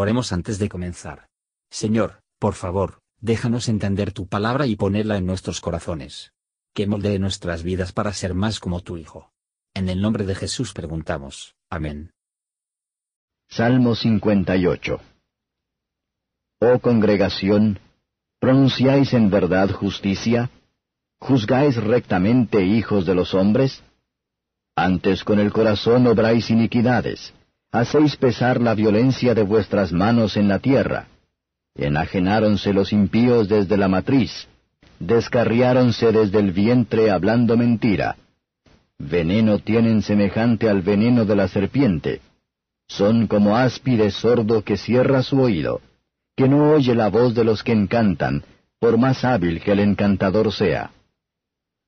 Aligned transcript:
Oremos 0.00 0.32
antes 0.32 0.58
de 0.58 0.70
comenzar. 0.70 1.28
Señor, 1.70 2.22
por 2.38 2.54
favor, 2.54 3.02
déjanos 3.20 3.68
entender 3.68 4.12
tu 4.12 4.26
palabra 4.26 4.64
y 4.66 4.74
ponerla 4.74 5.18
en 5.18 5.26
nuestros 5.26 5.60
corazones. 5.60 6.32
Que 6.72 6.86
moldee 6.86 7.18
nuestras 7.18 7.62
vidas 7.62 7.92
para 7.92 8.14
ser 8.14 8.32
más 8.32 8.60
como 8.60 8.80
tu 8.80 8.96
Hijo. 8.96 9.30
En 9.74 9.90
el 9.90 10.00
nombre 10.00 10.24
de 10.24 10.34
Jesús 10.34 10.72
preguntamos. 10.72 11.54
Amén. 11.68 12.12
Salmo 13.50 13.94
58 13.94 15.02
Oh 16.60 16.78
congregación, 16.78 17.78
¿pronunciáis 18.38 19.12
en 19.12 19.28
verdad 19.28 19.70
justicia? 19.70 20.48
¿Juzgáis 21.18 21.76
rectamente 21.76 22.64
hijos 22.64 23.04
de 23.04 23.14
los 23.14 23.34
hombres? 23.34 23.82
Antes 24.74 25.24
con 25.24 25.38
el 25.38 25.52
corazón 25.52 26.06
obráis 26.06 26.48
iniquidades, 26.48 27.34
hacéis 27.72 28.16
pesar 28.16 28.60
la 28.60 28.74
violencia 28.74 29.34
de 29.34 29.42
vuestras 29.42 29.92
manos 29.92 30.36
en 30.36 30.48
la 30.48 30.58
tierra. 30.58 31.06
Enajenáronse 31.74 32.72
los 32.72 32.92
impíos 32.92 33.48
desde 33.48 33.76
la 33.76 33.88
matriz, 33.88 34.48
descarriáronse 34.98 36.12
desde 36.12 36.38
el 36.38 36.52
vientre 36.52 37.10
hablando 37.10 37.56
mentira. 37.56 38.16
Veneno 38.98 39.58
tienen 39.58 40.02
semejante 40.02 40.68
al 40.68 40.82
veneno 40.82 41.24
de 41.24 41.36
la 41.36 41.48
serpiente. 41.48 42.20
Son 42.86 43.26
como 43.28 43.56
áspide 43.56 44.10
sordo 44.10 44.62
que 44.62 44.76
cierra 44.76 45.22
su 45.22 45.40
oído, 45.40 45.80
que 46.36 46.48
no 46.48 46.72
oye 46.72 46.94
la 46.94 47.08
voz 47.08 47.34
de 47.34 47.44
los 47.44 47.62
que 47.62 47.72
encantan, 47.72 48.42
por 48.78 48.98
más 48.98 49.24
hábil 49.24 49.60
que 49.60 49.72
el 49.72 49.80
encantador 49.80 50.52
sea. 50.52 50.90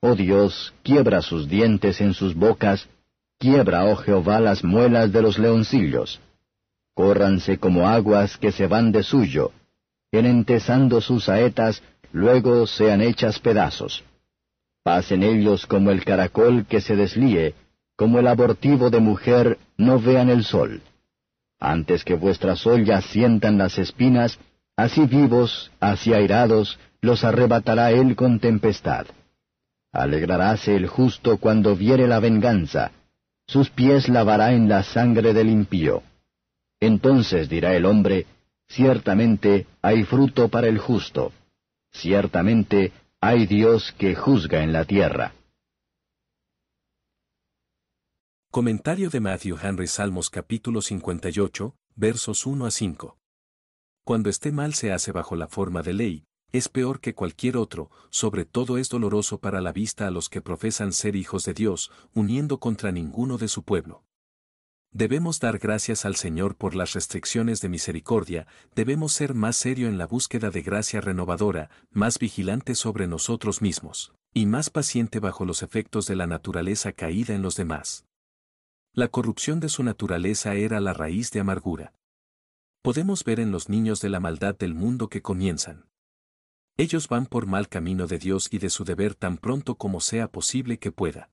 Oh 0.00 0.14
Dios, 0.14 0.74
quiebra 0.82 1.22
sus 1.22 1.48
dientes 1.48 2.00
en 2.00 2.14
sus 2.14 2.34
bocas, 2.34 2.88
quiebra, 3.38 3.84
oh 3.84 3.96
Jehová, 3.96 4.40
las 4.40 4.64
muelas 4.64 5.12
de 5.12 5.22
los 5.22 5.38
leoncillos. 5.38 6.20
Córranse 6.94 7.58
como 7.58 7.88
aguas 7.88 8.36
que 8.36 8.50
se 8.50 8.66
van 8.66 8.90
de 8.90 9.02
suyo, 9.02 9.52
enentezando 10.10 11.00
sus 11.00 11.24
saetas, 11.24 11.82
luego 12.12 12.66
sean 12.66 13.00
hechas 13.00 13.38
pedazos. 13.38 14.04
Pasen 14.82 15.22
ellos 15.22 15.66
como 15.66 15.90
el 15.90 16.04
caracol 16.04 16.66
que 16.66 16.80
se 16.80 16.96
deslíe, 16.96 17.54
como 17.96 18.18
el 18.18 18.26
abortivo 18.26 18.90
de 18.90 19.00
mujer, 19.00 19.58
no 19.76 20.00
vean 20.00 20.30
el 20.30 20.44
sol. 20.44 20.82
Antes 21.60 22.04
que 22.04 22.14
vuestras 22.14 22.66
ollas 22.66 23.04
sientan 23.06 23.58
las 23.58 23.78
espinas, 23.78 24.38
así 24.76 25.06
vivos, 25.06 25.70
así 25.80 26.14
airados, 26.14 26.78
los 27.00 27.24
arrebatará 27.24 27.90
él 27.90 28.16
con 28.16 28.40
tempestad. 28.40 29.06
Alegraráse 29.92 30.76
el 30.76 30.86
justo 30.86 31.38
cuando 31.38 31.74
viere 31.74 32.06
la 32.06 32.20
venganza, 32.20 32.92
sus 33.48 33.70
pies 33.70 34.08
lavará 34.08 34.52
en 34.52 34.68
la 34.68 34.82
sangre 34.82 35.32
del 35.32 35.48
impío. 35.48 36.02
Entonces 36.80 37.48
dirá 37.48 37.74
el 37.74 37.86
hombre, 37.86 38.26
ciertamente 38.68 39.66
hay 39.82 40.04
fruto 40.04 40.48
para 40.48 40.68
el 40.68 40.78
justo, 40.78 41.32
ciertamente 41.90 42.92
hay 43.20 43.46
Dios 43.46 43.94
que 43.98 44.14
juzga 44.14 44.62
en 44.62 44.72
la 44.72 44.84
tierra. 44.84 45.34
Comentario 48.50 49.10
de 49.10 49.20
Matthew 49.20 49.58
Henry 49.62 49.86
Salmos 49.86 50.30
capítulo 50.30 50.82
58, 50.82 51.74
versos 51.96 52.46
1 52.46 52.66
a 52.66 52.70
5. 52.70 53.18
Cuando 54.04 54.30
esté 54.30 54.52
mal 54.52 54.74
se 54.74 54.92
hace 54.92 55.12
bajo 55.12 55.36
la 55.36 55.48
forma 55.48 55.82
de 55.82 55.92
ley, 55.92 56.27
es 56.52 56.68
peor 56.68 57.00
que 57.00 57.14
cualquier 57.14 57.56
otro, 57.56 57.90
sobre 58.10 58.44
todo 58.44 58.78
es 58.78 58.88
doloroso 58.88 59.38
para 59.38 59.60
la 59.60 59.72
vista 59.72 60.06
a 60.06 60.10
los 60.10 60.28
que 60.28 60.40
profesan 60.40 60.92
ser 60.92 61.16
hijos 61.16 61.44
de 61.44 61.54
Dios, 61.54 61.90
uniendo 62.14 62.58
contra 62.58 62.92
ninguno 62.92 63.36
de 63.38 63.48
su 63.48 63.62
pueblo. 63.62 64.04
Debemos 64.90 65.38
dar 65.38 65.58
gracias 65.58 66.06
al 66.06 66.16
Señor 66.16 66.56
por 66.56 66.74
las 66.74 66.94
restricciones 66.94 67.60
de 67.60 67.68
misericordia, 67.68 68.46
debemos 68.74 69.12
ser 69.12 69.34
más 69.34 69.56
serio 69.56 69.86
en 69.86 69.98
la 69.98 70.06
búsqueda 70.06 70.50
de 70.50 70.62
gracia 70.62 71.02
renovadora, 71.02 71.68
más 71.90 72.18
vigilante 72.18 72.74
sobre 72.74 73.06
nosotros 73.06 73.60
mismos, 73.60 74.14
y 74.32 74.46
más 74.46 74.70
paciente 74.70 75.20
bajo 75.20 75.44
los 75.44 75.62
efectos 75.62 76.06
de 76.06 76.16
la 76.16 76.26
naturaleza 76.26 76.92
caída 76.92 77.34
en 77.34 77.42
los 77.42 77.54
demás. 77.56 78.06
La 78.94 79.08
corrupción 79.08 79.60
de 79.60 79.68
su 79.68 79.82
naturaleza 79.82 80.54
era 80.54 80.80
la 80.80 80.94
raíz 80.94 81.30
de 81.32 81.40
amargura. 81.40 81.92
Podemos 82.80 83.22
ver 83.24 83.40
en 83.40 83.52
los 83.52 83.68
niños 83.68 84.00
de 84.00 84.08
la 84.08 84.20
maldad 84.20 84.56
del 84.56 84.74
mundo 84.74 85.08
que 85.08 85.20
comienzan. 85.20 85.87
Ellos 86.80 87.08
van 87.08 87.26
por 87.26 87.46
mal 87.46 87.68
camino 87.68 88.06
de 88.06 88.20
Dios 88.20 88.48
y 88.52 88.58
de 88.58 88.70
su 88.70 88.84
deber 88.84 89.16
tan 89.16 89.36
pronto 89.36 89.74
como 89.74 90.00
sea 90.00 90.30
posible 90.30 90.78
que 90.78 90.92
pueda. 90.92 91.28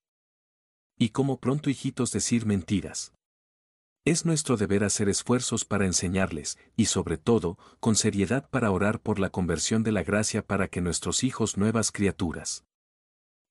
Y 0.98 1.10
como 1.10 1.40
pronto 1.40 1.70
hijitos 1.70 2.12
decir 2.12 2.48
mentiras. 2.48 3.14
Es 4.06 4.26
nuestro 4.26 4.58
deber 4.58 4.84
hacer 4.84 5.08
esfuerzos 5.08 5.64
para 5.64 5.86
enseñarles, 5.86 6.58
y 6.76 6.86
sobre 6.86 7.18
todo, 7.18 7.60
con 7.80 7.96
seriedad 7.96 8.50
para 8.50 8.72
orar 8.72 9.00
por 9.00 9.20
la 9.20 9.30
conversión 9.30 9.84
de 9.84 9.92
la 9.92 10.04
gracia 10.04 10.42
para 10.42 10.68
que 10.68 10.82
nuestros 10.82 11.24
hijos 11.24 11.58
nuevas 11.58 11.92
criaturas. 11.92 12.66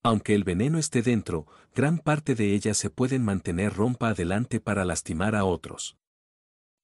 Aunque 0.02 0.34
el 0.34 0.42
veneno 0.42 0.78
esté 0.78 1.00
dentro, 1.00 1.46
gran 1.76 1.98
parte 1.98 2.34
de 2.34 2.54
ella 2.54 2.74
se 2.74 2.90
pueden 2.90 3.24
mantener 3.24 3.72
rompa 3.72 4.08
adelante 4.08 4.58
para 4.58 4.84
lastimar 4.84 5.36
a 5.36 5.44
otros. 5.44 5.96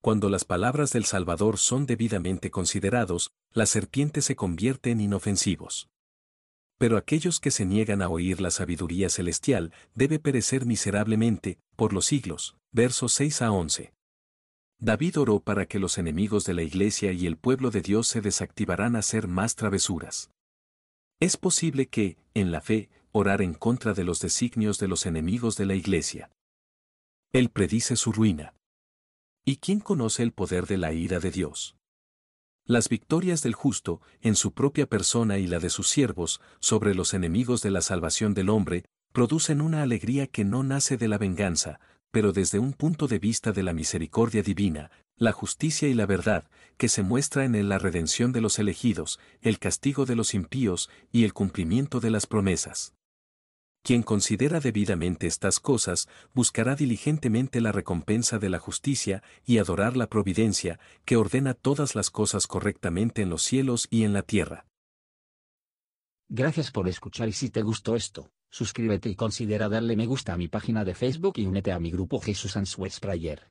Cuando 0.03 0.31
las 0.31 0.47
palabras 0.47 0.93
del 0.93 1.05
Salvador 1.05 1.59
son 1.59 1.85
debidamente 1.85 2.51
considerados, 2.51 3.33
la 3.53 3.67
serpiente 3.67 4.23
se 4.23 4.35
convierte 4.35 4.91
en 4.91 5.01
inofensivos. 5.03 5.91
Pero 6.79 6.97
aquellos 6.97 7.39
que 7.39 7.51
se 7.51 7.67
niegan 7.67 8.01
a 8.01 8.09
oír 8.09 8.41
la 8.41 8.51
sabiduría 8.51 9.11
celestial 9.11 9.75
debe 9.95 10.19
perecer 10.19 10.65
miserablemente, 10.65 11.59
por 11.77 11.93
los 11.93 12.07
siglos. 12.07 12.57
Versos 12.73 13.13
6 13.13 13.43
a 13.43 13.53
11. 13.53 13.93
David 14.79 15.19
oró 15.19 15.41
para 15.41 15.67
que 15.67 15.79
los 15.79 15.99
enemigos 15.99 16.45
de 16.45 16.55
la 16.55 16.63
iglesia 16.63 17.13
y 17.13 17.27
el 17.27 17.37
pueblo 17.37 17.71
de 17.71 17.83
Dios 17.83 18.09
se 18.09 18.23
desactivaran 18.23 18.97
a 18.97 19.01
hacer 19.01 19.29
más 19.29 19.55
travesuras. 19.55 20.31
Es 21.19 21.37
posible 21.37 21.89
que, 21.89 22.17
en 22.33 22.51
la 22.51 22.63
fe, 22.63 22.89
orar 23.13 23.43
en 23.43 23.53
contra 23.53 23.93
de 23.93 24.05
los 24.05 24.21
designios 24.21 24.79
de 24.79 24.89
los 24.89 25.05
enemigos 25.05 25.57
de 25.57 25.67
la 25.67 25.75
iglesia. 25.75 26.31
Él 27.33 27.51
predice 27.51 27.97
su 27.97 28.13
ruina. 28.13 28.55
¿Y 29.45 29.57
quién 29.57 29.81
conoce 29.81 30.23
el 30.23 30.33
poder 30.33 30.67
de 30.67 30.77
la 30.77 30.93
ira 30.93 31.19
de 31.19 31.31
Dios? 31.31 31.77
Las 32.67 32.91
victorias 32.91 33.43
del 33.43 33.55
justo, 33.55 34.03
en 34.21 34.37
su 34.37 34.53
propia 34.53 34.87
persona 34.87 35.39
y 35.39 35.47
la 35.47 35.59
de 35.59 35.71
sus 35.71 35.89
siervos, 35.89 36.41
sobre 36.61 36.95
los 36.95 37.15
enemigos 37.15 37.63
de 37.63 37.71
la 37.71 37.81
salvación 37.81 38.35
del 38.35 38.51
hombre, 38.51 38.85
producen 39.13 39.63
una 39.63 39.83
alegría 39.83 40.27
que 40.27 40.45
no 40.45 40.63
nace 40.63 40.99
de 40.99 41.09
la 41.09 41.17
venganza, 41.17 41.81
pero 42.11 42.33
desde 42.33 42.59
un 42.59 42.75
punto 42.75 43.09
de 43.09 43.19
vista 43.19 43.53
de 43.53 43.63
la 43.63 43.73
misericordia 43.73 44.43
divina, 44.43 44.91
la 45.17 45.33
justicia 45.33 45.89
y 45.89 45.95
la 45.95 46.07
verdad, 46.07 46.49
que 46.77 46.89
se 46.89 47.03
muestra 47.03 47.45
en 47.45 47.69
la 47.69 47.79
redención 47.79 48.33
de 48.33 48.43
los 48.43 48.59
elegidos, 48.59 49.19
el 49.41 49.59
castigo 49.59 50.05
de 50.05 50.17
los 50.17 50.35
impíos 50.35 50.91
y 51.11 51.25
el 51.25 51.33
cumplimiento 51.33 51.99
de 52.01 52.11
las 52.11 52.27
promesas. 52.27 52.95
Quien 53.83 54.03
considera 54.03 54.61
debidamente 54.61 55.27
estas 55.27 55.59
cosas, 55.59 56.09
buscará 56.35 56.77
diligentemente 56.77 57.61
la 57.61 57.73
recompensa 57.73 58.39
de 58.39 58.51
la 58.51 58.59
justicia 58.59 59.23
y 59.47 59.59
adorar 59.59 59.97
la 59.97 60.07
providencia, 60.07 60.79
que 61.05 61.17
ordena 61.17 61.55
todas 61.55 61.95
las 61.95 62.11
cosas 62.11 62.47
correctamente 62.47 63.23
en 63.23 63.31
los 63.31 63.43
cielos 63.43 63.89
y 63.91 64.05
en 64.05 64.13
la 64.13 64.23
tierra. 64.23 64.67
Gracias 66.29 66.71
por 66.71 66.89
escuchar 66.89 67.29
y 67.29 67.33
si 67.33 67.51
te 67.51 67.63
gustó 67.63 67.97
esto, 67.97 68.31
suscríbete 68.51 69.09
y 69.09 69.17
considera 69.17 69.69
darle 69.69 69.97
me 69.97 70.07
gusta 70.07 70.35
a 70.35 70.37
mi 70.37 70.47
página 70.47 70.85
de 70.85 70.95
Facebook 70.95 71.35
y 71.39 71.47
únete 71.47 71.73
a 71.73 71.81
mi 71.81 71.91
grupo 71.91 72.21
Jesús 72.21 72.57
Answers 72.57 73.01
Prayer. 73.01 73.51